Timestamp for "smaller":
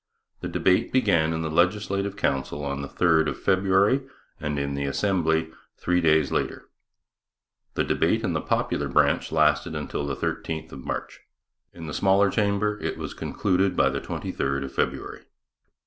11.93-12.31